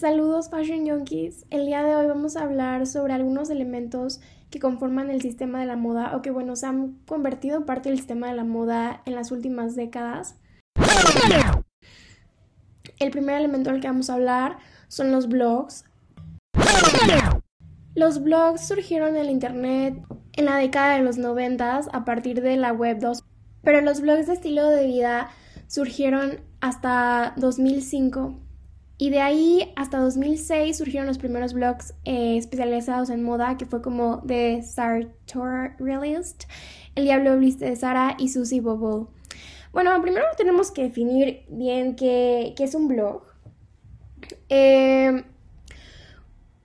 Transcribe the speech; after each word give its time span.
Saludos 0.00 0.48
Fashion 0.48 0.88
Junkies. 0.88 1.44
El 1.50 1.66
día 1.66 1.82
de 1.82 1.94
hoy 1.94 2.06
vamos 2.06 2.34
a 2.34 2.44
hablar 2.44 2.86
sobre 2.86 3.12
algunos 3.12 3.50
elementos 3.50 4.22
que 4.48 4.58
conforman 4.58 5.10
el 5.10 5.20
sistema 5.20 5.60
de 5.60 5.66
la 5.66 5.76
moda 5.76 6.16
o 6.16 6.22
que 6.22 6.30
bueno, 6.30 6.56
se 6.56 6.64
han 6.64 6.94
convertido 7.06 7.66
parte 7.66 7.90
del 7.90 7.98
sistema 7.98 8.28
de 8.28 8.34
la 8.34 8.44
moda 8.44 9.02
en 9.04 9.14
las 9.14 9.30
últimas 9.30 9.76
décadas. 9.76 10.36
El 12.98 13.10
primer 13.10 13.36
elemento 13.36 13.70
del 13.70 13.82
que 13.82 13.88
vamos 13.88 14.08
a 14.08 14.14
hablar 14.14 14.56
son 14.88 15.12
los 15.12 15.28
blogs. 15.28 15.84
Los 17.94 18.22
blogs 18.22 18.66
surgieron 18.66 19.10
en 19.10 19.16
el 19.16 19.28
internet 19.28 20.02
en 20.32 20.46
la 20.46 20.56
década 20.56 20.96
de 20.96 21.02
los 21.02 21.18
90 21.18 21.76
a 21.92 22.04
partir 22.06 22.40
de 22.40 22.56
la 22.56 22.72
web 22.72 23.00
2, 23.00 23.22
pero 23.62 23.82
los 23.82 24.00
blogs 24.00 24.28
de 24.28 24.32
estilo 24.32 24.66
de 24.66 24.86
vida 24.86 25.28
surgieron 25.66 26.40
hasta 26.62 27.34
2005 27.36 28.48
y 29.00 29.08
de 29.08 29.22
ahí 29.22 29.72
hasta 29.76 29.98
2006 29.98 30.76
surgieron 30.76 31.06
los 31.06 31.16
primeros 31.16 31.54
blogs 31.54 31.94
eh, 32.04 32.36
especializados 32.36 33.08
en 33.08 33.22
moda, 33.22 33.56
que 33.56 33.64
fue 33.64 33.80
como 33.80 34.22
The 34.26 34.62
Sartorialist, 34.62 36.44
El 36.94 37.04
Diablo 37.04 37.38
Viste 37.38 37.64
de 37.64 37.76
Sara 37.76 38.14
y 38.18 38.28
Susie 38.28 38.60
Bubble. 38.60 39.06
Bueno, 39.72 39.98
primero 40.02 40.26
tenemos 40.36 40.70
que 40.70 40.82
definir 40.82 41.46
bien 41.48 41.96
qué, 41.96 42.54
es 42.58 42.74
un 42.74 42.88
blog. 42.88 43.22
Eh, 44.50 45.24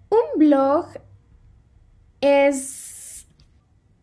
un 0.10 0.38
blog 0.38 0.88
es, 2.20 3.28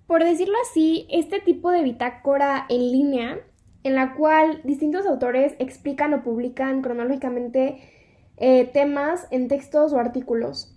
por 0.06 0.24
decirlo 0.24 0.54
así, 0.70 1.06
este 1.10 1.38
tipo 1.40 1.70
de 1.70 1.82
bitácora 1.82 2.64
en 2.70 2.92
línea 2.92 3.40
en 3.84 3.94
la 3.94 4.14
cual 4.14 4.62
distintos 4.64 5.04
autores 5.04 5.54
explican 5.58 6.14
o 6.14 6.22
publican 6.22 6.80
cronológicamente 6.80 8.01
eh, 8.36 8.64
temas 8.72 9.26
en 9.30 9.48
textos 9.48 9.92
o 9.92 9.98
artículos. 9.98 10.68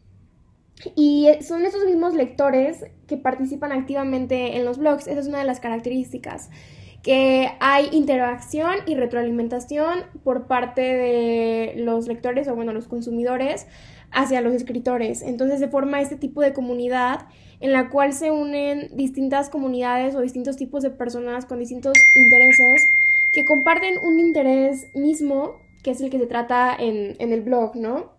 Y 0.96 1.30
son 1.42 1.66
esos 1.66 1.86
mismos 1.86 2.14
lectores 2.14 2.86
que 3.08 3.18
participan 3.18 3.72
activamente 3.72 4.58
en 4.58 4.66
los 4.66 4.78
blogs. 4.78 5.08
Esa 5.08 5.20
es 5.20 5.28
una 5.28 5.40
de 5.40 5.46
las 5.46 5.60
características. 5.60 6.50
Que 7.02 7.52
hay 7.60 7.90
interacción 7.92 8.76
y 8.88 8.96
retroalimentación 8.96 10.00
por 10.24 10.48
parte 10.48 10.82
de 10.82 11.74
los 11.78 12.08
lectores 12.08 12.48
o 12.48 12.56
bueno, 12.56 12.74
los 12.74 12.88
consumidores 12.88 13.68
hacia 14.12 14.42
los 14.42 14.54
escritores. 14.54 15.22
Entonces 15.22 15.60
se 15.60 15.68
forma 15.68 16.02
este 16.02 16.16
tipo 16.16 16.42
de 16.42 16.54
comunidad 16.54 17.28
en 17.60 17.72
la 17.72 17.90
cual 17.90 18.14
se 18.14 18.32
unen 18.32 18.90
distintas 18.96 19.50
comunidades 19.50 20.16
o 20.16 20.22
distintos 20.22 20.58
tipos 20.58 20.84
de 20.84 20.90
personas 20.90 21.46
con 21.46 21.60
distintos 21.60 21.94
intereses 22.16 22.90
que 23.32 23.46
comparten 23.46 23.98
un 24.00 24.20
interés 24.20 24.88
mismo 24.96 25.58
que 25.86 25.92
es 25.92 26.02
el 26.02 26.10
que 26.10 26.18
se 26.18 26.26
trata 26.26 26.76
en, 26.76 27.16
el 27.20 27.42
blog, 27.42 27.76
¿no? 27.76 28.14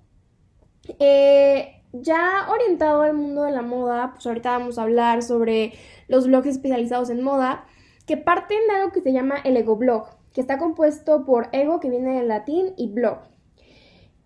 Eh, 1.01 1.83
ya 1.93 2.47
orientado 2.49 3.03
al 3.03 3.15
mundo 3.15 3.43
de 3.43 3.51
la 3.51 3.63
moda, 3.63 4.13
pues 4.13 4.25
ahorita 4.25 4.57
vamos 4.57 4.79
a 4.79 4.85
hablar 4.85 5.21
sobre 5.25 5.73
los 6.07 6.29
blogs 6.29 6.47
especializados 6.47 7.11
en 7.11 7.25
moda, 7.25 7.67
que 8.07 8.17
parten 8.17 8.61
de 8.69 8.77
algo 8.77 8.93
que 8.93 9.01
se 9.01 9.13
llama 9.13 9.39
el 9.43 9.57
ego 9.57 9.75
blog, 9.75 10.11
que 10.33 10.41
está 10.41 10.59
compuesto 10.59 11.25
por 11.27 11.49
ego, 11.51 11.81
que 11.81 11.91
viene 11.91 12.15
del 12.15 12.29
latín, 12.29 12.73
y 12.77 12.93
blog. 12.93 13.19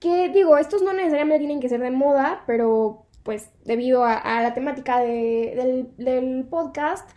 Que 0.00 0.28
digo, 0.28 0.58
estos 0.58 0.82
no 0.82 0.92
necesariamente 0.92 1.38
tienen 1.38 1.60
que 1.60 1.70
ser 1.70 1.80
de 1.80 1.90
moda, 1.90 2.44
pero 2.46 3.06
pues 3.22 3.48
debido 3.64 4.04
a, 4.04 4.42
la 4.42 4.52
temática 4.52 4.98
del, 5.00 6.46
podcast, 6.50 7.08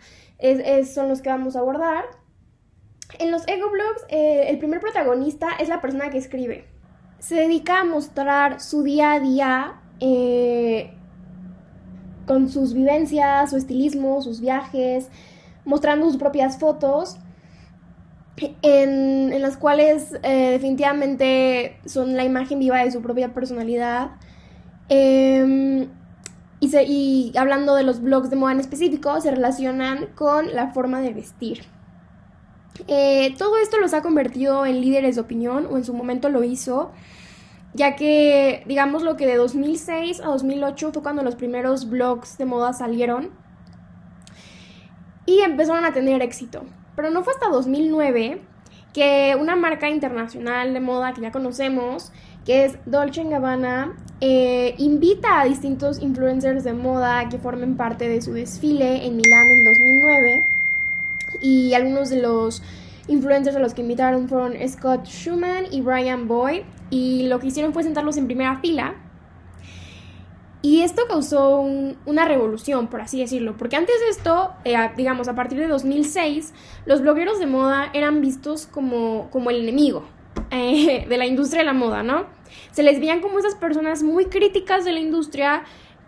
son 0.86 1.10
los 1.10 1.20
que 1.20 1.28
vamos 1.28 1.54
a 1.54 1.58
abordar. 1.58 2.06
En 3.18 3.30
los 3.30 3.46
ego 3.46 3.70
blogs, 3.70 4.04
eh, 4.08 4.46
el 4.48 4.58
primer 4.58 4.80
protagonista 4.80 5.48
es 5.58 5.68
la 5.68 5.80
persona 5.80 6.10
que 6.10 6.18
escribe. 6.18 6.66
Se 7.18 7.36
dedica 7.36 7.80
a 7.80 7.84
mostrar 7.84 8.60
su 8.60 8.82
día 8.82 9.12
a 9.12 9.20
día 9.20 9.80
eh, 10.00 10.92
con 12.26 12.48
sus 12.48 12.74
vivencias, 12.74 13.50
su 13.50 13.56
estilismo, 13.56 14.20
sus 14.22 14.40
viajes, 14.40 15.08
mostrando 15.64 16.06
sus 16.06 16.16
propias 16.16 16.58
fotos, 16.58 17.18
en, 18.62 19.40
las 19.40 19.56
cuales 19.56 20.14
eh, 20.22 20.50
definitivamente 20.50 21.78
son 21.84 22.16
la 22.16 22.24
imagen 22.24 22.58
viva 22.58 22.82
de 22.82 22.90
su 22.90 23.00
propia 23.00 23.32
personalidad. 23.32 24.12
Em, 24.88 25.88
y, 26.60 26.76
y 26.76 27.32
hablando 27.36 27.74
de 27.76 27.84
los 27.84 28.00
blogs 28.00 28.30
de 28.30 28.36
moda 28.36 28.52
en 28.52 28.60
específico, 28.60 29.20
se 29.20 29.30
relacionan 29.30 30.06
con 30.14 30.54
la 30.54 30.72
forma 30.72 31.00
de 31.00 31.12
vestir. 31.12 31.64
Eh, 32.88 33.34
todo 33.38 33.58
esto 33.58 33.78
los 33.78 33.94
ha 33.94 34.02
convertido 34.02 34.66
en 34.66 34.80
líderes 34.80 35.14
de 35.14 35.20
opinión, 35.20 35.66
o 35.70 35.76
en 35.76 35.84
su 35.84 35.94
momento 35.94 36.28
lo 36.28 36.42
hizo, 36.44 36.90
ya 37.72 37.96
que, 37.96 38.62
digamos, 38.66 39.02
lo 39.02 39.16
que 39.16 39.26
de 39.26 39.36
2006 39.36 40.20
a 40.20 40.26
2008 40.26 40.92
fue 40.92 41.02
cuando 41.02 41.22
los 41.22 41.34
primeros 41.34 41.88
blogs 41.88 42.38
de 42.38 42.44
moda 42.44 42.72
salieron 42.72 43.30
y 45.26 45.40
empezaron 45.40 45.84
a 45.84 45.92
tener 45.92 46.22
éxito. 46.22 46.64
Pero 46.96 47.10
no 47.10 47.24
fue 47.24 47.32
hasta 47.32 47.48
2009 47.48 48.40
que 48.92 49.36
una 49.40 49.56
marca 49.56 49.88
internacional 49.90 50.72
de 50.72 50.80
moda 50.80 51.14
que 51.14 51.20
ya 51.20 51.32
conocemos, 51.32 52.12
que 52.44 52.64
es 52.64 52.78
Dolce 52.86 53.24
Gabbana, 53.24 53.96
eh, 54.20 54.74
invita 54.78 55.40
a 55.40 55.44
distintos 55.44 56.00
influencers 56.00 56.62
de 56.62 56.74
moda 56.74 57.28
que 57.28 57.38
formen 57.38 57.76
parte 57.76 58.08
de 58.08 58.22
su 58.22 58.32
desfile 58.32 59.04
en 59.04 59.16
Milán 59.16 59.46
en 59.48 59.64
2009 59.64 60.53
y 61.44 61.74
algunos 61.74 62.08
de 62.08 62.22
los 62.22 62.62
influencers 63.06 63.54
a 63.54 63.58
los 63.58 63.74
que 63.74 63.82
invitaron 63.82 64.28
fueron 64.28 64.54
Scott 64.66 65.04
Schumann 65.04 65.66
y 65.70 65.82
Brian 65.82 66.26
Boyd 66.26 66.62
y 66.88 67.28
lo 67.28 67.38
que 67.38 67.48
hicieron 67.48 67.74
fue 67.74 67.82
sentarlos 67.82 68.16
en 68.16 68.24
primera 68.24 68.58
fila 68.60 68.94
y 70.62 70.80
esto 70.80 71.02
causó 71.06 71.60
una 71.60 72.24
revolución, 72.24 72.88
por 72.88 73.02
así 73.02 73.20
decirlo, 73.20 73.54
porque 73.58 73.76
antes 73.76 73.94
de 74.00 74.08
esto, 74.08 74.52
eh, 74.64 74.74
digamos, 74.96 75.28
a 75.28 75.34
partir 75.34 75.58
de 75.58 75.68
2006, 75.68 76.54
los 76.86 77.02
blogueros 77.02 77.38
de 77.38 77.44
moda 77.44 77.90
eran 77.92 78.22
vistos 78.22 78.66
como, 78.66 79.28
como 79.30 79.50
el 79.50 79.60
enemigo 79.60 80.06
eh, 80.50 81.04
de 81.08 81.18
la 81.18 81.26
industria 81.26 81.60
de 81.60 81.66
la 81.66 81.74
moda, 81.74 82.02
¿no? 82.02 82.24
Se 82.72 82.82
les 82.82 82.98
veían 82.98 83.20
como 83.20 83.38
esas 83.38 83.56
personas 83.56 84.02
muy 84.02 84.24
críticas 84.24 84.86
de 84.86 84.92
la 84.92 85.00
industria 85.00 85.64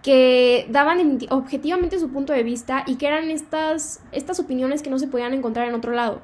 que 0.07 0.69
daban 0.71 1.19
objetivamente 1.31 1.99
su 1.99 2.13
punto 2.13 2.33
de 2.33 2.45
vista 2.45 2.85
y 2.87 2.95
que 2.95 3.09
eran 3.09 3.29
estas, 3.29 4.01
estas 4.13 4.39
opiniones 4.39 4.81
que 4.81 4.89
no 4.89 5.01
se 5.01 5.09
podían 5.09 5.35
encontrar 5.35 5.67
en 5.67 5.75
otro 5.75 5.91
lado. 5.91 6.23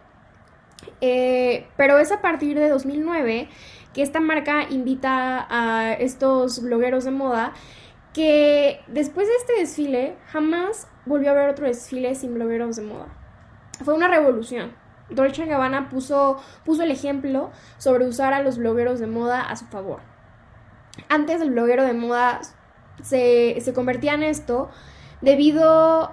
Eh, 1.01 1.67
pero 1.77 1.99
es 1.99 2.13
a 2.13 2.23
partir 2.23 2.57
de 2.57 2.69
2009 2.69 3.49
que 3.93 4.03
esta 4.03 4.21
marca 4.21 4.69
invita 4.71 5.49
a 5.51 5.95
estos 5.95 6.63
blogueros 6.63 7.03
de 7.03 7.11
moda 7.11 7.55
que 8.15 8.79
después 8.87 9.27
de 9.27 9.35
este 9.35 9.55
desfile 9.55 10.15
jamás 10.29 10.87
volvió 11.05 11.31
a 11.31 11.33
haber 11.33 11.49
otro 11.49 11.67
desfile 11.67 12.15
sin 12.15 12.35
blogueros 12.35 12.77
de 12.77 12.83
moda. 12.83 13.09
Fue 13.85 13.95
una 13.95 14.07
revolución. 14.07 14.77
Dolce 15.11 15.45
Gabbana 15.47 15.89
puso, 15.91 16.41
puso 16.65 16.85
el 16.85 16.93
ejemplo 16.93 17.51
sobre 17.79 18.07
usar 18.07 18.33
a 18.33 18.45
los 18.45 18.59
blogueros 18.59 19.01
de 19.01 19.09
moda 19.09 19.41
a 19.41 19.57
su 19.57 19.65
favor. 19.65 20.03
Antes 21.09 21.41
el 21.41 21.51
bloguero 21.51 21.83
de 21.83 21.95
moda 21.95 22.41
se, 23.03 23.73
convertía 23.75 24.15
en 24.15 24.23
esto 24.23 24.71
debido, 25.21 26.13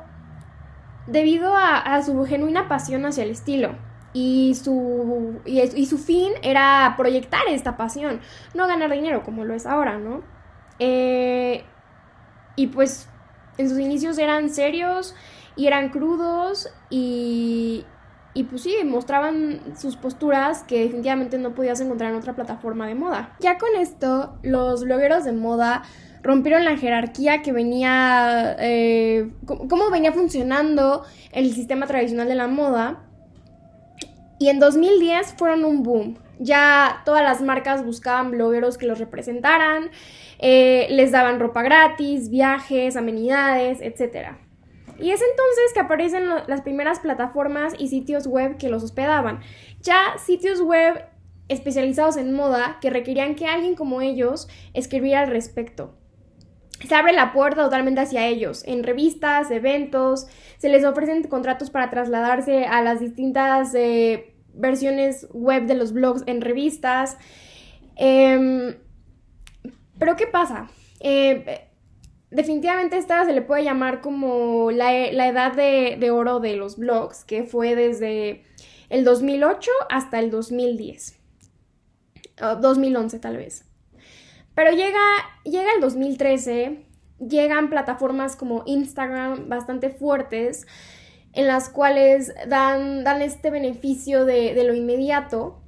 debido 1.07 1.53
a, 1.55 2.01
su 2.03 2.23
genuina 2.25 2.67
pasión 2.67 3.05
hacia 3.05 3.23
el 3.23 3.31
estilo. 3.31 3.75
Y 4.11 4.55
su, 4.55 5.39
y, 5.45 5.85
su 5.85 5.99
fin 5.99 6.33
era 6.41 6.95
proyectar 6.97 7.41
esta 7.47 7.77
pasión, 7.77 8.21
no 8.55 8.67
ganar 8.67 8.91
dinero 8.91 9.23
como 9.23 9.45
lo 9.45 9.53
es 9.53 9.67
ahora, 9.67 9.99
¿no? 9.99 10.23
Eh, 10.79 11.63
y 12.55 12.67
pues 12.67 13.07
en 13.57 13.69
sus 13.69 13.77
inicios 13.77 14.17
eran 14.17 14.49
serios 14.49 15.13
y 15.55 15.67
eran 15.67 15.89
crudos 15.89 16.69
y, 16.89 17.85
y 18.33 18.43
pues 18.45 18.63
sí, 18.63 18.75
mostraban 18.85 19.77
sus 19.77 19.97
posturas 19.97 20.63
que 20.63 20.79
definitivamente 20.83 21.37
no 21.37 21.53
podías 21.53 21.81
encontrar 21.81 22.11
en 22.11 22.17
otra 22.17 22.33
plataforma 22.33 22.87
de 22.87 22.95
moda. 22.95 23.35
Ya 23.39 23.57
con 23.57 23.75
esto, 23.75 24.39
los 24.41 24.83
blogueros 24.83 25.25
de 25.25 25.33
moda 25.33 25.83
rompieron 26.21 26.65
la 26.65 26.77
jerarquía 26.77 27.41
que 27.41 27.51
venía, 27.51 28.55
eh, 28.59 29.31
cómo 29.45 29.89
venía 29.89 30.11
funcionando 30.11 31.03
el 31.31 31.53
sistema 31.53 31.87
tradicional 31.87 32.27
de 32.27 32.35
la 32.35 32.47
moda. 32.47 33.05
Y 34.39 34.49
en 34.49 34.59
2010 34.59 35.33
fueron 35.37 35.65
un 35.65 35.83
boom. 35.83 36.17
Ya 36.39 37.01
todas 37.03 37.23
las 37.23 37.41
marcas 37.41 37.85
buscaban 37.85 38.31
blogueros 38.31 38.77
que 38.77 38.85
los 38.85 38.97
representaran, 38.97 39.91
eh, 40.39 40.87
les 40.89 41.11
daban 41.11 41.39
ropa 41.39 41.61
gratis, 41.61 42.29
viajes, 42.29 42.95
amenidades, 42.95 43.79
etc. 43.81 44.37
Y 44.97 45.11
es 45.11 45.21
entonces 45.21 45.73
que 45.73 45.81
aparecen 45.81 46.29
las 46.47 46.61
primeras 46.61 46.99
plataformas 46.99 47.73
y 47.77 47.89
sitios 47.89 48.25
web 48.25 48.57
que 48.57 48.69
los 48.69 48.83
hospedaban. 48.83 49.41
Ya 49.81 50.17
sitios 50.17 50.61
web 50.61 51.05
especializados 51.49 52.15
en 52.15 52.33
moda 52.33 52.77
que 52.79 52.89
requerían 52.89 53.35
que 53.35 53.47
alguien 53.47 53.75
como 53.75 54.01
ellos 54.01 54.47
escribiera 54.73 55.21
al 55.21 55.29
respecto 55.29 55.98
se 56.87 56.95
abre 56.95 57.13
la 57.13 57.33
puerta 57.33 57.63
totalmente 57.63 58.01
hacia 58.01 58.27
ellos. 58.27 58.63
En 58.65 58.83
revistas, 58.83 59.51
eventos, 59.51 60.27
se 60.57 60.69
les 60.69 60.85
ofrecen 60.85 61.23
contratos 61.23 61.69
para 61.69 61.89
trasladarse 61.89 62.65
a 62.65 62.81
las 62.81 62.99
distintas 62.99 63.73
eh, 63.75 64.33
versiones 64.53 65.27
web 65.31 65.65
de 65.65 65.75
los 65.75 65.93
blogs 65.93 66.23
en 66.25 66.41
revistas. 66.41 67.17
Em, 67.95 68.75
Pero 69.97 70.15
¿qué 70.15 70.27
pasa? 70.27 70.69
Eh, 71.01 71.67
definitivamente 72.31 72.97
esta 72.97 73.25
se 73.25 73.33
le 73.33 73.41
puede 73.41 73.63
llamar 73.63 73.99
como 74.01 74.71
la, 74.71 74.93
edad 74.93 75.53
de, 75.53 75.97
de, 75.99 76.11
oro 76.11 76.39
de 76.39 76.55
los 76.55 76.77
blogs, 76.77 77.25
que 77.25 77.43
fue 77.43 77.75
desde 77.75 78.43
el 78.89 79.03
2008 79.03 79.69
hasta 79.89 80.19
el 80.19 80.31
2010. 80.31 81.19
2011 82.61 83.19
tal 83.19 83.37
vez. 83.37 83.68
Pero 84.59 84.71
llega, 84.71 84.99
llega 85.45 85.73
el 85.73 85.79
2013, 85.79 86.83
llegan 87.25 87.69
plataformas 87.69 88.35
como 88.35 88.63
Instagram 88.65 89.47
bastante 89.47 89.89
fuertes, 89.89 90.67
en 91.31 91.47
las 91.47 91.69
cuales 91.69 92.33
dan, 92.45 93.05
dan 93.05 93.21
este 93.21 93.51
beneficio 93.51 94.25
de, 94.25 94.61
lo 94.65 94.73
inmediato. 94.73 95.61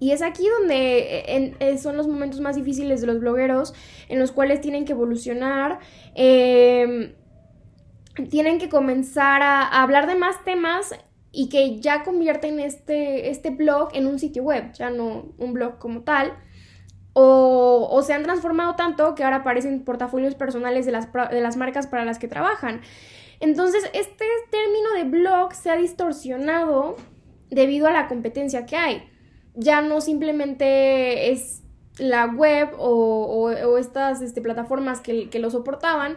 Y 0.00 0.12
es 0.12 0.22
aquí 0.22 0.48
donde 0.60 1.54
eh, 1.60 1.76
son 1.76 1.98
los 1.98 2.08
momentos 2.08 2.40
más 2.40 2.56
difíciles 2.56 3.02
de 3.02 3.06
los 3.06 3.20
blogueros, 3.20 3.74
en 4.08 4.18
los 4.18 4.32
cuales 4.32 4.62
tienen 4.62 4.86
que 4.86 4.92
evolucionar, 4.92 5.80
em, 6.14 7.12
tienen 8.30 8.56
que 8.56 8.70
comenzar 8.70 9.42
a, 9.42 9.82
hablar 9.82 10.06
de 10.06 10.14
más 10.14 10.42
temas 10.42 10.94
y 11.32 11.50
que 11.50 11.80
ya 11.80 12.02
convierten 12.02 12.60
este, 12.60 13.28
este 13.28 13.50
blog 13.50 13.90
en 13.92 14.06
un 14.06 14.18
sitio 14.18 14.42
web, 14.42 14.72
ya 14.72 14.88
no 14.88 15.34
un 15.36 15.52
blog 15.52 15.76
como 15.76 16.00
tal. 16.00 16.32
O, 17.18 18.02
se 18.02 18.12
han 18.12 18.24
transformado 18.24 18.76
tanto 18.76 19.14
que 19.14 19.24
ahora 19.24 19.36
aparecen 19.36 19.84
portafolios 19.84 20.34
personales 20.34 20.84
de 20.84 20.92
las, 20.92 21.10
de 21.12 21.40
las 21.40 21.56
marcas 21.56 21.86
para 21.86 22.04
las 22.04 22.18
que 22.18 22.28
trabajan. 22.28 22.82
Entonces, 23.40 23.88
este 23.94 24.26
término 24.50 24.92
de 24.96 25.04
blog 25.04 25.54
se 25.54 25.70
ha 25.70 25.76
distorsionado 25.76 26.96
debido 27.48 27.86
a 27.86 27.92
la 27.92 28.06
competencia 28.08 28.66
que 28.66 28.76
hay. 28.76 29.08
Ya 29.54 29.80
no 29.80 30.02
simplemente 30.02 31.30
es 31.30 31.62
la 31.98 32.26
web 32.26 32.74
o, 32.78 33.78
estas 33.78 34.20
este, 34.20 34.42
plataformas 34.42 35.00
que, 35.00 35.30
lo 35.38 35.50
soportaban 35.50 36.16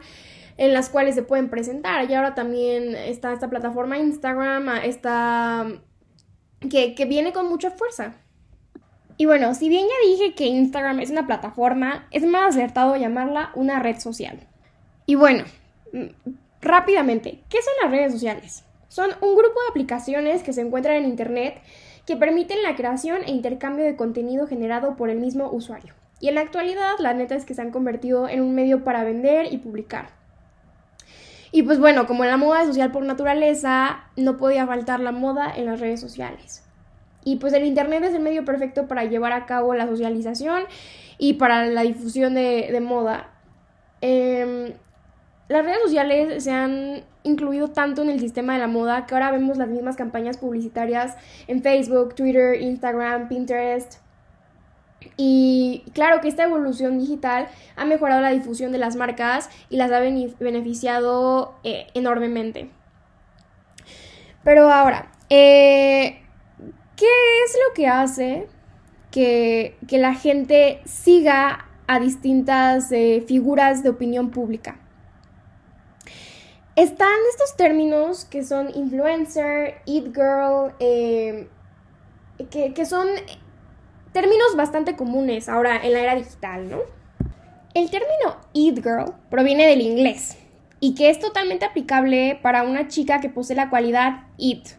en 0.58 0.74
las 0.74 0.90
cuales 0.90 1.16
se 1.16 1.24
pueden 1.24 1.50
presentar. 1.50 2.10
Y 2.10 2.14
ahora 2.14 2.36
también 2.36 2.96
está 2.96 3.32
esta 3.32 3.50
plataforma 3.50 3.98
Instagram, 3.98 4.68
está 4.84 5.66
que, 6.70 6.94
que 6.94 7.06
viene 7.06 7.32
con 7.32 7.48
mucha 7.48 7.72
fuerza. 7.72 8.16
Y 9.20 9.28
bueno, 9.28 9.54
si 9.54 9.70
bien 9.70 9.86
ya 9.86 10.10
dije 10.10 10.34
que 10.34 10.48
Instagram 10.48 11.00
es 11.00 11.12
una 11.12 11.28
plataforma, 11.28 12.08
es 12.10 12.26
más 12.26 12.56
acertado 12.56 12.96
llamarla 12.96 13.52
una 13.54 13.80
red 13.80 14.00
social. 14.00 14.40
Y 15.06 15.14
bueno, 15.14 15.44
Rápidamente, 16.62 17.42
¿qué 17.50 17.58
son 17.62 17.74
las 17.82 17.92
redes 17.92 18.12
sociales? 18.12 18.66
Son 18.90 19.10
un 19.22 19.36
grupo 19.36 19.62
de 19.62 19.70
aplicaciones 19.70 20.44
que 20.44 20.52
se 20.52 20.62
encuentran 20.62 20.98
en 20.98 21.06
Internet 21.06 21.62
que 22.06 22.18
permiten 22.18 22.64
la 22.64 22.76
creación 22.76 23.20
e 23.26 23.32
intercambio 23.32 23.86
de 23.86 23.96
contenido 23.96 24.46
generado 24.46 24.98
por 24.98 25.10
el 25.10 25.20
mismo 25.20 25.50
usuario. 25.50 25.94
Y 26.20 26.28
en 26.28 26.36
la 26.36 26.42
actualidad, 26.42 26.94
la 27.00 27.14
neta 27.14 27.36
es 27.36 27.46
que 27.46 27.54
se 27.54 27.62
han 27.62 27.72
convertido 27.72 28.28
en 28.28 28.42
un 28.42 28.54
medio 28.56 28.84
para 28.84 29.06
vender 29.06 29.54
y 29.54 29.60
publicar. 29.60 30.10
Y 31.52 31.64
pues 31.64 31.80
bueno, 31.80 32.08
como 32.08 32.26
la 32.26 32.36
moda 32.36 32.66
social 32.66 32.92
por 32.92 33.04
naturaleza, 33.04 34.04
no 34.18 34.38
podía 34.38 34.68
faltar 34.68 35.00
la 35.00 35.12
moda 35.12 35.54
en 35.56 35.66
las 35.66 35.80
redes 35.80 36.02
sociales. 36.02 36.64
Y 37.24 37.38
pues 37.38 37.54
el 37.54 37.66
Internet 37.66 38.04
es 38.04 38.14
el 38.14 38.22
medio 38.22 38.46
perfecto 38.46 38.88
para 38.88 39.06
llevar 39.06 39.34
a 39.34 39.46
cabo 39.46 39.74
la 39.74 39.88
socialización 39.88 40.64
y 41.18 41.34
para 41.34 41.66
la 41.66 41.82
difusión 41.82 42.34
de, 42.34 42.80
moda. 42.82 43.30
Em, 44.02 44.74
las 45.50 45.66
redes 45.66 45.82
sociales 45.84 46.44
se 46.44 46.52
han 46.52 47.04
incluido 47.24 47.70
tanto 47.70 48.02
en 48.02 48.10
el 48.10 48.20
sistema 48.20 48.54
de 48.54 48.60
la 48.60 48.68
moda 48.68 49.06
que 49.06 49.16
ahora 49.16 49.32
vemos 49.32 49.58
las 49.58 49.68
mismas 49.68 49.96
campañas 49.96 50.38
publicitarias 50.38 51.18
en 51.48 51.62
Facebook, 51.62 52.16
Twitter, 52.16 52.62
Instagram, 52.62 53.28
Pinterest. 53.28 53.96
Y 55.18 55.84
claro 55.94 56.22
que 56.22 56.28
esta 56.28 56.44
evolución 56.44 57.00
digital 57.00 57.48
ha 57.76 57.86
mejorado 57.86 58.22
la 58.22 58.30
difusión 58.30 58.72
de 58.72 58.78
las 58.78 58.96
marcas 58.96 59.50
y 59.70 59.78
las 59.78 59.92
ha 59.92 60.00
beneficiado 60.00 61.56
eh, 61.64 61.88
enormemente. 61.94 62.70
Pero 64.44 64.72
ahora, 64.72 65.12
eh, 65.30 66.22
¿qué 67.00 67.06
es 67.46 67.58
lo 67.66 67.74
que 67.74 67.88
hace 67.88 68.48
que, 69.10 69.78
la 69.90 70.14
gente 70.14 70.82
siga 70.86 71.66
a 71.88 72.00
distintas 72.00 72.92
eh, 72.92 73.24
figuras 73.26 73.84
de 73.84 73.90
opinión 73.90 74.32
pública? 74.32 74.78
Están 76.76 77.18
estos 77.30 77.56
términos 77.56 78.26
que 78.26 78.44
son 78.44 78.70
influencer, 78.76 79.82
it 79.86 80.14
girl, 80.14 80.74
eh, 80.80 81.48
que, 82.50 82.86
son 82.86 83.08
términos 84.12 84.56
bastante 84.56 84.96
comunes 84.96 85.50
ahora 85.50 85.78
en 85.82 85.94
la 85.94 86.02
era 86.02 86.16
digital, 86.16 86.70
¿no? 86.70 86.80
El 87.74 87.90
término 87.90 88.38
it 88.54 88.84
girl 88.84 89.14
proviene 89.30 89.68
del 89.68 89.82
inglés 89.82 90.38
y 90.80 90.96
que 90.96 91.10
es 91.10 91.20
totalmente 91.20 91.66
aplicable 91.66 92.40
para 92.42 92.64
una 92.64 92.88
chica 92.88 93.20
que 93.22 93.30
posee 93.30 93.56
la 93.56 93.70
cualidad 93.70 94.28
it, 94.38 94.79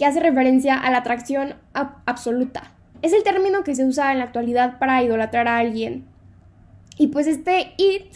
que 0.00 0.06
hace 0.06 0.18
referencia 0.18 0.76
a 0.76 0.90
la 0.90 0.96
atracción 0.96 1.56
absoluta. 1.74 2.72
Es 3.02 3.12
el 3.12 3.22
término 3.22 3.64
que 3.64 3.74
se 3.74 3.84
usa 3.84 4.12
en 4.12 4.18
la 4.20 4.24
actualidad 4.24 4.78
para 4.78 5.02
idolatrar 5.02 5.46
a 5.46 5.58
alguien. 5.58 6.06
Y 6.96 7.08
pues 7.08 7.26
este 7.26 7.74
it 7.76 8.06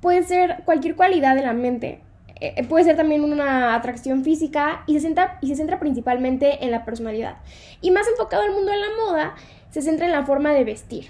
puede 0.00 0.22
ser 0.22 0.62
cualquier 0.64 0.94
cualidad 0.94 1.34
de 1.34 1.42
la 1.42 1.52
mente, 1.52 2.00
eh, 2.38 2.64
puede 2.68 2.84
ser 2.84 2.96
también 2.96 3.24
una 3.24 3.74
atracción 3.74 4.22
física 4.22 4.84
y 4.86 4.94
se, 4.94 5.00
centra, 5.00 5.38
y 5.40 5.48
se 5.48 5.56
centra 5.56 5.80
principalmente 5.80 6.64
en 6.64 6.70
la 6.70 6.84
personalidad. 6.84 7.38
Y 7.80 7.90
más 7.90 8.06
enfocado 8.06 8.44
al 8.44 8.52
mundo 8.52 8.70
de 8.70 8.78
la 8.78 8.94
moda, 9.04 9.34
se 9.70 9.82
centra 9.82 10.06
en 10.06 10.12
la 10.12 10.24
forma 10.24 10.52
de 10.52 10.62
vestir. 10.62 11.06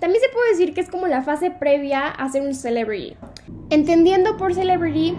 También 0.00 0.22
se 0.22 0.28
puede 0.34 0.50
decir 0.50 0.74
que 0.74 0.82
es 0.82 0.90
como 0.90 1.06
la 1.06 1.22
fase 1.22 1.50
previa 1.50 2.08
a 2.08 2.28
ser 2.28 2.42
un 2.42 2.54
celebrity. 2.54 3.16
Entendiendo 3.70 4.36
por 4.36 4.52
celebrity 4.52 5.16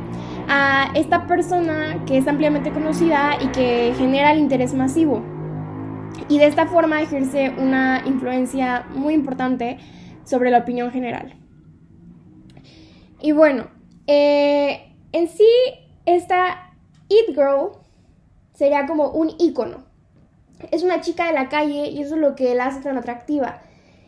a 0.47 0.92
esta 0.95 1.27
persona 1.27 2.03
que 2.06 2.18
es 2.18 2.27
ampliamente 2.27 2.71
conocida 2.71 3.38
y 3.42 3.47
que 3.47 3.94
genera 3.97 4.31
el 4.31 4.39
interés 4.39 4.74
masivo. 4.74 5.24
Y 6.30 6.39
de 6.39 6.47
esta 6.47 6.68
forma 6.68 7.01
ejerce 7.01 7.50
una 7.57 8.03
influencia 8.06 8.86
muy 8.94 9.13
importante 9.13 9.77
sobre 10.24 10.50
la 10.50 10.59
opinión 10.59 10.92
general. 10.92 11.36
Y 13.21 13.31
bueno, 13.31 13.68
eh, 14.07 14.95
en 15.12 15.27
sí, 15.27 15.50
esta 16.06 16.74
It 17.09 17.36
Girl 17.36 17.71
sería 18.53 18.86
como 18.86 19.09
un 19.09 19.31
icono. 19.39 19.86
Es 20.71 20.83
una 20.83 21.01
chica 21.01 21.27
de 21.27 21.33
la 21.33 21.50
calle 21.50 21.89
y 21.89 22.01
eso 22.01 22.15
es 22.15 22.21
lo 22.21 22.36
que 22.36 22.56
la 22.56 22.68
hace 22.68 22.81
tan 22.81 22.98
atractiva. 22.98 23.62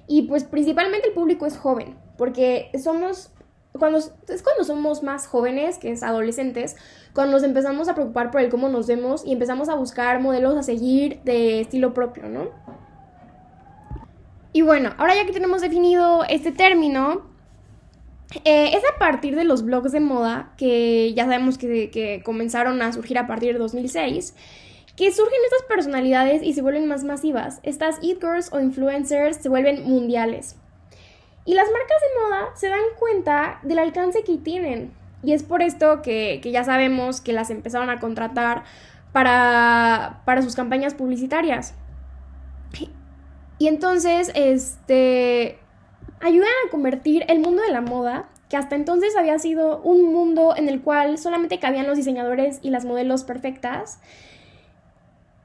Y 0.08 0.24
pues 0.24 0.44
principalmente 0.46 1.10
el 1.10 1.14
público 1.14 1.46
es 1.46 1.58
joven, 1.58 1.98
porque 2.18 2.72
somos 2.82 3.32
cuando, 3.78 3.98
es 3.98 4.44
cuando 4.44 4.64
somos 4.64 5.04
más 5.04 5.28
jóvenes, 5.28 5.78
que 5.78 5.92
es 5.92 6.04
adolescentes, 6.04 6.76
cuando 7.14 7.34
nos 7.34 7.44
empezamos 7.44 7.90
a 7.90 7.96
preocupar 7.96 8.32
por 8.32 8.42
el 8.42 8.50
cómo 8.50 8.70
nos 8.70 8.88
vemos 8.88 9.26
y 9.26 9.34
empezamos 9.34 9.70
a 9.70 9.76
buscar 9.76 10.22
modelos 10.22 10.58
a 10.58 10.64
seguir 10.64 11.20
de 11.24 11.62
estilo 11.62 11.94
propio, 11.94 12.30
¿no? 12.30 12.50
Y 14.54 14.62
bueno, 14.62 14.92
ahora 14.98 15.16
ya 15.16 15.26
que 15.26 15.34
tenemos 15.34 15.62
definido 15.62 16.24
este 16.28 16.52
término, 16.52 17.28
eh, 18.44 18.72
es 18.74 18.84
a 18.84 18.98
partir 19.00 19.36
de 19.36 19.46
los 19.46 19.64
blogs 19.64 19.92
de 19.92 20.00
moda, 20.00 20.54
que 20.58 21.14
ya 21.14 21.26
sabemos 21.26 21.58
que, 21.58 22.22
comenzaron 22.26 22.82
a 22.82 22.92
surgir 22.92 23.18
a 23.18 23.28
partir 23.28 23.54
de 23.54 23.60
2006, 23.60 24.36
que 24.96 25.12
surgen 25.12 25.40
estas 25.46 25.68
personalidades 25.68 26.42
y 26.44 26.54
se 26.54 26.62
vuelven 26.62 26.88
más 26.88 27.04
masivas. 27.04 27.60
Estas 27.64 28.00
it 28.02 28.20
girls 28.20 28.52
o 28.52 28.60
influencers 28.60 29.38
se 29.38 29.48
vuelven 29.48 29.84
mundiales. 29.84 30.56
Y 31.48 31.54
las 31.54 31.72
marcas 31.72 31.98
de 32.02 32.22
moda 32.22 32.50
se 32.56 32.68
dan 32.68 32.82
cuenta 33.00 33.60
del 33.64 33.80
alcance 33.80 34.22
que 34.26 34.38
tienen. 34.38 34.92
Y 35.24 35.32
es 35.32 35.44
por 35.44 35.62
esto 35.62 36.02
que, 36.02 36.42
ya 36.44 36.66
sabemos 36.66 37.22
que 37.22 37.32
las 37.32 37.50
empezaron 37.50 37.90
a 37.90 38.02
contratar 38.02 38.66
para, 39.14 40.22
para 40.26 40.42
sus 40.42 40.58
campañas 40.58 40.94
publicitarias. 40.94 41.74
Y 43.60 43.68
entonces, 43.70 44.30
este, 44.36 45.58
ayudan 46.20 46.50
a 46.68 46.70
convertir 46.70 47.24
el 47.30 47.40
mundo 47.40 47.62
de 47.62 47.72
la 47.72 47.80
moda, 47.80 48.28
que 48.50 48.58
hasta 48.58 48.76
entonces 48.76 49.16
había 49.16 49.40
sido 49.40 49.80
un 49.84 50.12
mundo 50.12 50.54
en 50.58 50.68
el 50.68 50.82
cual 50.82 51.18
solamente 51.18 51.60
cabían 51.60 51.88
los 51.88 51.96
diseñadores 51.96 52.60
y 52.62 52.72
las 52.72 52.84
modelos 52.84 53.24
perfectas, 53.24 54.02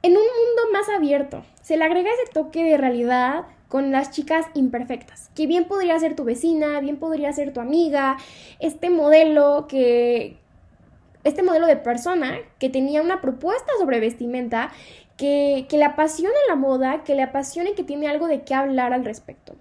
en 0.01 0.11
un 0.11 0.23
mundo 0.23 0.73
más 0.73 0.89
abierto. 0.89 1.45
Se 1.61 1.77
le 1.77 1.85
agrega 1.85 2.09
ese 2.11 2.33
toque 2.33 2.61
de 2.65 2.75
realidad 2.75 3.45
con 3.73 3.91
las 3.91 4.11
chicas 4.11 4.45
imperfectas, 4.53 5.31
que 5.33 5.47
bien 5.47 5.65
podría 5.65 5.97
ser 5.97 6.15
tu 6.15 6.23
vecina, 6.23 6.79
bien 6.79 6.97
podría 6.97 7.33
ser 7.33 7.53
tu 7.53 7.59
amiga, 7.59 8.17
este 8.59 8.91
modelo 8.91 9.65
que 9.67 10.37
este 11.23 11.41
modelo 11.41 11.65
de 11.65 11.77
persona 11.77 12.37
que 12.59 12.69
tenía 12.69 13.01
una 13.01 13.19
propuesta 13.19 13.71
sobre 13.79 13.99
vestimenta 13.99 14.69
que, 15.17 15.65
que 15.69 15.79
le 15.79 15.85
apasiona 15.85 16.35
la 16.47 16.55
moda, 16.55 17.03
que 17.03 17.15
le 17.15 17.23
apasiona 17.23 17.71
y 17.71 17.73
que 17.73 17.83
tiene 17.83 18.07
algo 18.07 18.27
de 18.27 18.43
qué 18.43 18.53
hablar 18.53 18.93
al 18.93 19.05
respecto. 19.05 19.55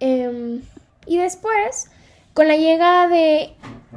Em, 0.00 0.60
y 1.06 1.18
después, 1.18 1.92
con 2.32 2.48
la 2.48 2.56
llegada 2.56 3.06
de 3.06 3.52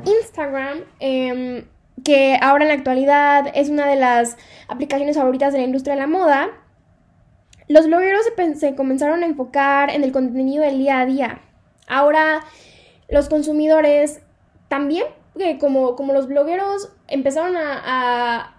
Instagram, 0.05 0.83
em, 0.99 1.65
que 2.05 2.37
ahora 2.39 2.65
en 2.65 2.67
la 2.67 2.75
actualidad 2.75 3.49
es 3.55 3.69
una 3.69 3.87
de 3.87 3.95
las 3.95 4.37
aplicaciones 4.67 5.17
favoritas 5.17 5.51
de 5.51 5.57
la 5.57 5.65
industria 5.65 5.95
de 5.95 6.01
la 6.01 6.07
moda, 6.07 6.51
los 7.67 7.87
blogueros 7.87 8.21
se, 8.55 8.75
comenzaron 8.75 9.23
a 9.23 9.25
enfocar 9.25 9.89
en 9.89 10.03
el 10.03 10.11
contenido 10.11 10.63
del 10.63 10.77
día 10.77 10.99
a 10.99 11.05
día. 11.05 11.41
Ahora 11.87 12.43
los 13.09 13.29
consumidores 13.29 14.21
también, 14.67 15.05
como, 15.59 15.95
como 15.95 16.13
los 16.13 16.27
blogueros 16.27 16.91
empezaron 17.07 17.55
a, 17.57 18.53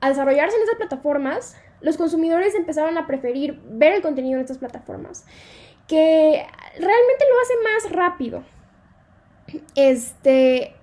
a 0.00 0.08
desarrollarse 0.08 0.56
en 0.56 0.62
estas 0.62 0.76
plataformas, 0.76 1.56
los 1.80 1.96
consumidores 1.96 2.54
empezaron 2.54 2.98
a 2.98 3.06
preferir 3.06 3.60
ver 3.70 3.92
el 3.92 4.02
contenido 4.02 4.36
en 4.36 4.42
estas 4.42 4.58
plataformas, 4.58 5.24
que 5.86 6.44
realmente 6.74 7.24
lo 7.28 7.40
hace 7.42 7.54
más 7.62 7.92
rápido. 7.92 8.44
Este, 9.74 10.74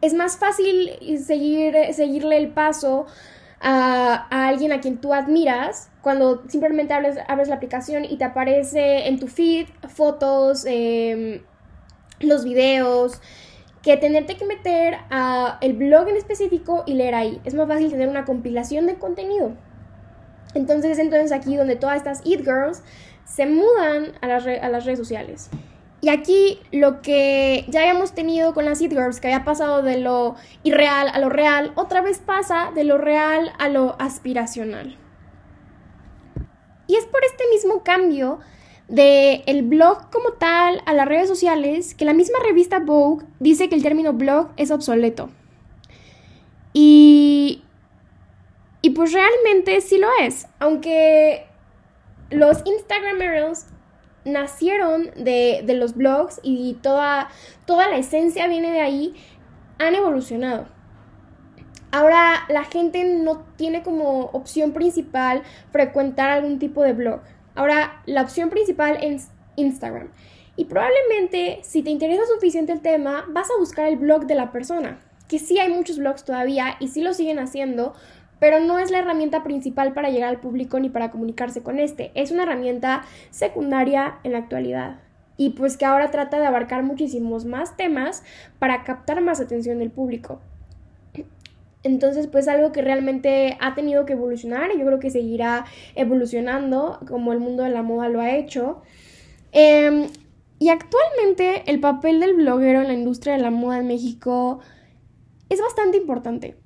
es 0.00 0.14
más 0.14 0.36
fácil 0.36 0.90
seguir, 1.24 1.74
seguirle 1.94 2.36
el 2.36 2.48
paso 2.48 3.06
a, 3.62 4.26
alguien 4.48 4.72
a 4.72 4.80
quien 4.80 4.98
tú 4.98 5.14
admiras 5.14 5.88
cuando 6.02 6.42
simplemente 6.48 6.92
abres, 6.92 7.48
la 7.48 7.54
aplicación 7.54 8.04
y 8.04 8.16
te 8.16 8.24
aparece 8.24 9.06
en 9.06 9.20
tu 9.20 9.28
feed 9.28 9.68
fotos, 9.88 10.64
em, 10.66 11.42
los 12.20 12.44
videos, 12.44 13.20
que 13.82 13.96
tenerte 13.96 14.36
que 14.36 14.44
meter 14.44 14.96
a 15.10 15.58
el 15.60 15.74
blog 15.74 16.08
en 16.08 16.16
específico 16.16 16.84
y 16.86 16.94
leer 16.94 17.14
ahí. 17.14 17.40
Es 17.44 17.54
más 17.54 17.68
fácil 17.68 17.90
tener 17.90 18.08
una 18.08 18.24
compilación 18.24 18.86
de 18.86 18.96
contenido. 18.96 19.52
Entonces, 20.54 20.98
entonces 20.98 21.32
aquí 21.32 21.56
donde 21.56 21.76
todas 21.76 21.96
estas 21.96 22.22
Eat 22.26 22.40
Girls 22.40 22.82
se 23.24 23.46
mudan 23.46 24.12
a 24.20 24.26
las, 24.26 24.46
a 24.46 24.68
las 24.68 24.84
redes 24.84 24.98
sociales. 24.98 25.50
Y 26.04 26.08
aquí 26.08 26.58
lo 26.72 27.00
que 27.00 27.64
ya 27.68 27.82
habíamos 27.82 28.12
tenido 28.12 28.54
con 28.54 28.64
las 28.64 28.80
Eat 28.80 28.90
Girls, 28.90 29.20
que 29.20 29.28
había 29.28 29.44
pasado 29.44 29.82
de 29.82 30.00
lo 30.00 30.34
irreal 30.64 31.06
a 31.06 31.20
lo 31.20 31.28
real, 31.28 31.72
otra 31.76 32.00
vez 32.00 32.18
pasa 32.18 32.72
de 32.74 32.82
lo 32.82 32.98
real 32.98 33.52
a 33.60 33.68
lo 33.68 33.94
aspiracional. 34.00 34.98
Y 36.88 36.96
es 36.96 37.06
por 37.06 37.24
este 37.24 37.44
mismo 37.50 37.84
cambio 37.84 38.40
de 38.88 39.44
el 39.46 39.62
blog 39.62 40.10
como 40.10 40.32
tal 40.32 40.82
a 40.86 40.92
las 40.92 41.06
redes 41.06 41.28
sociales 41.28 41.94
que 41.94 42.04
la 42.04 42.14
misma 42.14 42.38
revista 42.44 42.80
Vogue 42.80 43.24
dice 43.38 43.68
que 43.68 43.76
el 43.76 43.84
término 43.84 44.12
blog 44.12 44.48
es 44.56 44.72
obsoleto. 44.72 45.30
Y, 46.72 47.62
y 48.82 48.90
pues 48.90 49.12
realmente 49.12 49.80
sí 49.80 49.98
lo 49.98 50.08
es, 50.20 50.48
aunque 50.58 51.46
los 52.30 52.58
Instagramers 52.66 53.66
nacieron 54.24 55.10
de, 55.16 55.62
de, 55.64 55.74
los 55.74 55.94
blogs 55.94 56.40
y 56.42 56.74
toda, 56.82 57.28
toda 57.66 57.88
la 57.88 57.96
esencia 57.96 58.46
viene 58.46 58.70
de 58.70 58.80
ahí, 58.80 59.14
han 59.78 59.94
evolucionado. 59.94 60.66
Ahora 61.90 62.44
la 62.48 62.64
gente 62.64 63.04
no 63.04 63.44
tiene 63.56 63.82
como 63.82 64.26
opción 64.26 64.72
principal 64.72 65.42
frecuentar 65.70 66.30
algún 66.30 66.58
tipo 66.58 66.82
de 66.82 66.94
blog. 66.94 67.20
Ahora, 67.54 68.02
la 68.06 68.22
opción 68.22 68.48
principal 68.48 68.98
es 69.02 69.28
Instagram. 69.56 70.08
Y 70.56 70.66
probablemente, 70.66 71.60
si 71.62 71.82
te 71.82 71.90
interesa 71.90 72.22
suficiente 72.26 72.72
el 72.72 72.80
tema, 72.80 73.24
vas 73.28 73.48
a 73.50 73.58
buscar 73.58 73.88
el 73.88 73.96
blog 73.96 74.26
de 74.26 74.34
la 74.34 74.52
persona. 74.52 75.00
Que 75.28 75.38
sí 75.38 75.58
hay 75.58 75.70
muchos 75.70 75.98
blogs 75.98 76.24
todavía 76.24 76.76
y 76.78 76.88
sí 76.88 77.02
lo 77.02 77.14
siguen 77.14 77.38
haciendo, 77.38 77.94
pero 78.42 78.58
no 78.58 78.80
es 78.80 78.90
la 78.90 78.98
herramienta 78.98 79.44
principal 79.44 79.92
para 79.92 80.10
llegar 80.10 80.28
al 80.28 80.40
público 80.40 80.80
ni 80.80 80.90
para 80.90 81.12
comunicarse 81.12 81.62
con 81.62 81.78
este. 81.78 82.10
Es 82.16 82.32
una 82.32 82.42
herramienta 82.42 83.04
secundaria 83.30 84.18
en 84.24 84.32
la 84.32 84.38
actualidad. 84.38 84.98
Y 85.36 85.50
pues 85.50 85.76
que 85.76 85.84
ahora 85.84 86.10
trata 86.10 86.40
de 86.40 86.46
abarcar 86.46 86.82
muchísimos 86.82 87.44
más 87.44 87.76
temas 87.76 88.24
para 88.58 88.82
captar 88.82 89.20
más 89.20 89.40
atención 89.40 89.78
del 89.78 89.92
público. 89.92 90.40
Entonces, 91.84 92.26
pues 92.26 92.48
algo 92.48 92.72
que 92.72 92.82
realmente 92.82 93.56
ha 93.60 93.76
tenido 93.76 94.06
que 94.06 94.14
evolucionar 94.14 94.72
y 94.74 94.80
yo 94.80 94.86
creo 94.86 94.98
que 94.98 95.10
seguirá 95.10 95.64
evolucionando 95.94 96.98
como 97.06 97.32
el 97.32 97.38
mundo 97.38 97.62
de 97.62 97.70
la 97.70 97.84
moda 97.84 98.08
lo 98.08 98.20
ha 98.20 98.34
hecho. 98.34 98.82
Em, 99.52 100.08
y 100.58 100.70
actualmente 100.70 101.62
el 101.70 101.78
papel 101.78 102.18
del 102.18 102.34
bloguero 102.34 102.80
en 102.80 102.88
la 102.88 102.94
industria 102.94 103.34
de 103.34 103.40
la 103.40 103.52
moda 103.52 103.78
en 103.78 103.86
México 103.86 104.58
es 105.48 105.60
bastante 105.60 105.96
importante, 105.96 106.56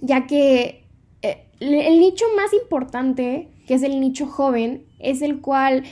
ya 0.00 0.26
que 0.26 0.84
eh, 1.22 1.46
el 1.60 2.00
nicho 2.00 2.24
más 2.36 2.52
importante, 2.52 3.48
que 3.66 3.74
es 3.74 3.82
el 3.82 4.00
nicho 4.00 4.26
joven, 4.26 4.86
es 4.98 5.22
el 5.22 5.40
cual 5.40 5.84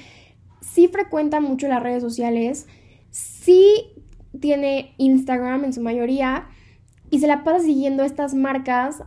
sí 0.60 0.88
frecuenta 0.88 1.40
mucho 1.40 1.68
las 1.68 1.82
redes 1.82 2.02
sociales, 2.02 2.66
sí 3.10 3.92
tiene 4.40 4.94
Instagram 4.98 5.64
en 5.64 5.72
su 5.72 5.80
mayoría, 5.80 6.48
y 7.10 7.20
se 7.20 7.26
la 7.26 7.44
pasa 7.44 7.60
siguiendo 7.60 8.04
estas 8.04 8.34
marcas 8.34 9.02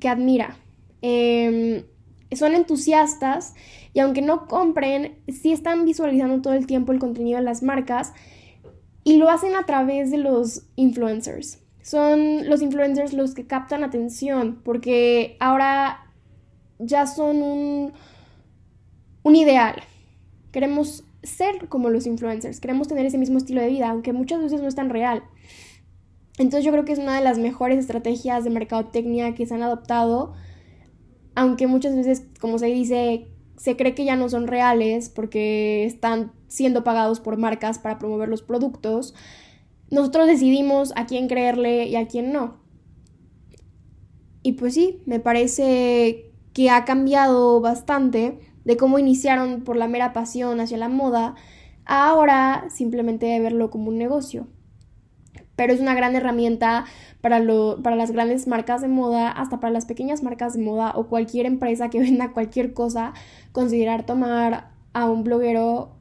que 0.00 0.08
admira. 0.08 0.56
Em, 1.00 1.84
son 2.32 2.54
entusiastas 2.54 3.54
y 3.94 4.00
aunque 4.00 4.20
no 4.20 4.46
compren, 4.46 5.18
sí 5.28 5.52
están 5.52 5.84
visualizando 5.84 6.42
todo 6.42 6.52
el 6.52 6.66
tiempo 6.66 6.92
el 6.92 6.98
contenido 6.98 7.38
de 7.38 7.44
las 7.44 7.62
marcas 7.62 8.12
y 9.04 9.16
lo 9.16 9.30
hacen 9.30 9.56
a 9.56 9.64
través 9.64 10.10
de 10.10 10.18
los 10.18 10.66
influencers. 10.76 11.60
Son 11.88 12.46
los 12.46 12.60
influencers 12.60 13.14
los 13.14 13.32
que 13.32 13.46
captan 13.46 13.82
atención 13.82 14.60
porque 14.62 15.38
ahora 15.40 16.12
ya 16.78 17.06
son 17.06 17.40
un, 17.42 17.92
un 19.22 19.36
ideal. 19.36 19.76
Queremos 20.52 21.04
ser 21.22 21.66
como 21.70 21.88
los 21.88 22.04
influencers, 22.04 22.60
queremos 22.60 22.88
tener 22.88 23.06
ese 23.06 23.16
mismo 23.16 23.38
estilo 23.38 23.62
de 23.62 23.68
vida, 23.68 23.88
aunque 23.88 24.12
muchas 24.12 24.42
veces 24.42 24.60
no 24.60 24.68
es 24.68 24.74
tan 24.74 24.90
real. 24.90 25.22
Entonces 26.36 26.62
yo 26.62 26.72
creo 26.72 26.84
que 26.84 26.92
es 26.92 26.98
una 26.98 27.16
de 27.16 27.24
las 27.24 27.38
mejores 27.38 27.78
estrategias 27.78 28.44
de 28.44 28.50
mercadotecnia 28.50 29.34
que 29.34 29.46
se 29.46 29.54
han 29.54 29.62
adoptado, 29.62 30.34
aunque 31.34 31.68
muchas 31.68 31.96
veces, 31.96 32.22
como 32.38 32.58
se 32.58 32.66
dice, 32.66 33.28
se 33.56 33.78
cree 33.78 33.94
que 33.94 34.04
ya 34.04 34.14
no 34.14 34.28
son 34.28 34.46
reales 34.46 35.08
porque 35.08 35.86
están 35.86 36.32
siendo 36.48 36.84
pagados 36.84 37.18
por 37.20 37.38
marcas 37.38 37.78
para 37.78 37.98
promover 37.98 38.28
los 38.28 38.42
productos. 38.42 39.14
Nosotros 39.90 40.26
decidimos 40.26 40.92
a 40.96 41.06
quién 41.06 41.28
creerle 41.28 41.86
y 41.86 41.96
a 41.96 42.06
quién 42.06 42.32
no. 42.32 42.58
Y 44.42 44.52
pues 44.52 44.74
sí, 44.74 45.02
me 45.06 45.20
parece 45.20 46.32
que 46.52 46.70
ha 46.70 46.84
cambiado 46.84 47.60
bastante 47.60 48.38
de 48.64 48.76
cómo 48.76 48.98
iniciaron 48.98 49.62
por 49.62 49.76
la 49.76 49.88
mera 49.88 50.12
pasión 50.12 50.60
hacia 50.60 50.78
la 50.78 50.88
moda 50.88 51.34
ahora 51.84 52.66
simplemente 52.68 53.38
verlo 53.40 53.70
como 53.70 53.88
un 53.88 53.98
negocio 53.98 54.46
pero 55.58 55.72
es 55.72 55.80
una 55.80 55.94
gran 55.94 56.14
herramienta 56.14 56.84
para, 57.20 57.42
para 57.82 57.96
las 57.96 58.12
grandes 58.12 58.46
marcas 58.46 58.80
de 58.80 58.86
moda, 58.86 59.28
hasta 59.28 59.58
para 59.58 59.72
las 59.72 59.86
pequeñas 59.86 60.22
marcas 60.22 60.54
de 60.54 60.62
moda 60.62 60.92
o 60.94 61.08
cualquier 61.08 61.46
empresa 61.46 61.90
que 61.90 61.98
venda 62.00 62.32
cualquier 62.32 62.72
cosa, 62.74 63.12
considerar 63.50 64.06
tomar 64.06 64.70
a 64.92 65.10
un 65.10 65.24
bloguero, 65.24 65.96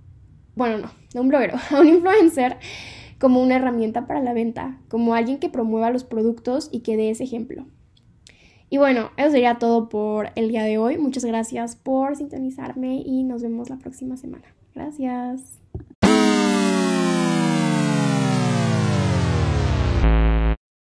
bueno, 0.56 0.77
no, 0.77 0.91
no 1.15 1.22
un 1.22 1.29
bloguero, 1.29 1.56
a 1.72 1.79
un 1.79 1.88
influencer 1.88 2.58
como 3.20 3.42
una 3.42 3.56
herramienta 3.56 4.08
para 4.08 4.22
la 4.22 4.34
venta, 4.34 4.80
como 4.90 5.14
alguien 5.14 5.40
que 5.40 5.50
promueva 5.50 5.92
los 5.92 6.04
productos 6.04 6.70
y 6.72 6.82
que 6.82 6.98
dé 6.98 7.10
ese 7.10 7.24
ejemplo. 7.24 7.66
Y 8.70 8.78
bueno, 8.78 9.12
eso 9.18 9.32
sería 9.32 9.60
todo 9.60 9.90
por 9.90 10.30
el 10.36 10.50
día 10.50 10.64
de 10.64 10.78
hoy. 10.78 10.98
Muchas 10.98 11.24
gracias 11.24 11.76
por 11.76 12.16
sintonizarme 12.16 13.02
y 13.06 13.24
nos 13.24 13.42
vemos 13.42 13.70
la 13.70 13.78
próxima 13.78 14.18
semana. 14.18 14.46
Gracias. 14.76 15.60